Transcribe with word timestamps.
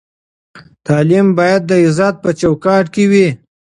تعلیم 0.87 1.27
باید 1.37 1.61
د 1.67 1.71
عزت 1.85 2.15
په 2.23 2.29
چوکاټ 2.39 2.85
کې 2.93 3.03
وي. 3.11 3.27